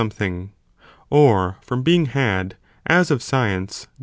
457 0.01 0.09
something,*) 0.09 0.53
or 1.11 1.57
from 1.61 1.83
being 1.83 2.07
had, 2.07 2.57
as 2.87 3.11
of 3.11 3.21
science, 3.21 3.83
the 3.85 3.87
«yj. 3.89 3.89